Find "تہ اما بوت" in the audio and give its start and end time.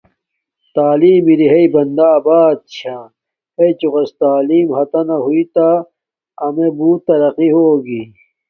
5.53-6.99